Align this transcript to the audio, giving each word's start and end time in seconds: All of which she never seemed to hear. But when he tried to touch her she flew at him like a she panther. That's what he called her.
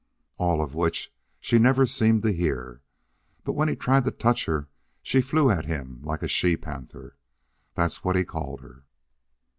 All 0.39 0.63
of 0.63 0.73
which 0.73 1.13
she 1.39 1.59
never 1.59 1.85
seemed 1.85 2.23
to 2.23 2.33
hear. 2.33 2.81
But 3.43 3.53
when 3.53 3.67
he 3.67 3.75
tried 3.75 4.03
to 4.05 4.09
touch 4.11 4.45
her 4.45 4.67
she 5.03 5.21
flew 5.21 5.51
at 5.51 5.65
him 5.65 5.99
like 6.01 6.23
a 6.23 6.27
she 6.27 6.57
panther. 6.57 7.17
That's 7.75 8.03
what 8.03 8.15
he 8.15 8.23
called 8.25 8.61
her. 8.61 8.85